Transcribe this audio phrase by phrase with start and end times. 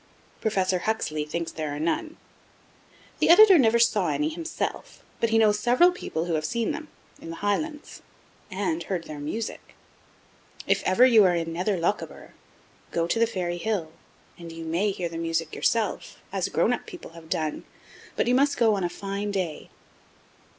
[0.41, 2.17] Professor Huxley thinks there are none.
[3.19, 6.87] The Editor never saw any himself, but he knows several people who have seen them
[7.21, 8.01] in the Highlands
[8.49, 9.75] and heard their music.
[10.65, 12.33] If ever you are in Nether Lochaber,
[12.89, 13.91] go to the Fairy Hill,
[14.39, 17.63] and you may hear the music yourself, as grown up people have done,
[18.15, 19.69] but you must goon a fine day.